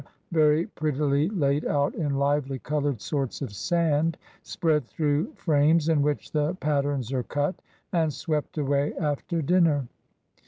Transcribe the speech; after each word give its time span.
very 0.31 0.65
prettily 0.65 1.29
laid 1.29 1.63
out 1.63 1.93
in 1.93 2.15
lively 2.17 2.57
colored 2.57 2.99
sorts 2.99 3.39
of 3.39 3.53
sand, 3.53 4.17
spread 4.41 4.83
through 4.87 5.31
frames 5.35 5.89
in 5.89 6.01
which 6.01 6.31
the 6.31 6.55
pat 6.55 6.83
terns 6.83 7.11
are 7.13 7.21
cut, 7.21 7.61
and 7.93 8.11
swept 8.11 8.57
away 8.57 8.95
after 8.97 9.43
dinner. 9.43 9.87